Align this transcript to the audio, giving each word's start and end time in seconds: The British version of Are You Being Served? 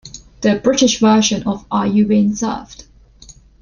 The 0.41 0.55
British 0.55 0.99
version 0.99 1.43
of 1.43 1.63
Are 1.69 1.85
You 1.85 2.07
Being 2.07 2.33
Served? 2.35 2.85